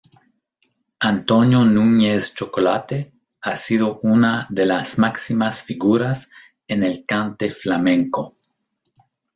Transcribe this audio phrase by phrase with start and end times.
[1.01, 3.13] Antonio Nuñez "Chocolate",
[3.43, 6.31] ha sido una de las máximas figuras
[6.67, 8.35] en el Cante Flamenco.